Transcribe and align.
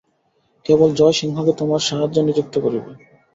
কেবল 0.65 0.89
জয়সিংহকে 0.95 1.53
তোমার 1.59 1.81
সাহায্যে 1.87 2.21
নিযুক্ত 2.23 2.55
করিব। 2.57 2.85